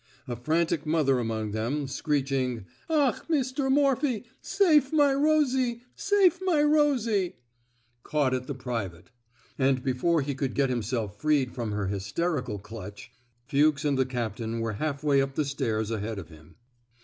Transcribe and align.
A 0.27 0.35
frantic 0.35 0.83
mother 0.87 1.19
among 1.19 1.51
them— 1.51 1.85
screeching, 1.87 2.61
*^ 2.89 2.89
Ach, 2.89 3.21
Mr. 3.29 3.71
Morphy, 3.71 4.23
sate 4.41 4.91
my 4.91 5.13
Eosie! 5.13 5.81
Safe 5.95 6.39
my 6.41 6.63
Eosiel''— 6.63 7.33
caught 8.11 8.33
at 8.33 8.47
the 8.47 8.55
private; 8.55 9.11
and 9.59 9.83
before 9.83 10.21
he 10.23 10.33
could 10.33 10.55
get 10.55 10.71
himself 10.71 11.21
freed 11.21 11.53
from 11.53 11.71
her 11.73 11.85
hysterical 11.85 12.57
clutch, 12.57 13.11
Fuchs 13.45 13.83
102 13.83 13.85
PRIVATE 13.85 13.85
MORPHY^S 13.85 13.85
ROMANCE 13.85 13.85
and 13.85 13.97
the 13.99 14.11
captain 14.49 14.59
were 14.59 14.83
half 14.87 15.03
way 15.03 15.21
up 15.21 15.35
the 15.35 15.45
stairs 15.45 15.91
ahead 15.91 16.17
of 16.17 16.29
him. 16.29 16.55